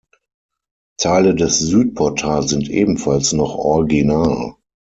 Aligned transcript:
Teile 0.99 1.35
des 1.35 1.59
Südportals 1.59 2.49
sind 2.49 2.71
ebenfalls 2.71 3.33
noch 3.33 3.53
original. 3.55 4.55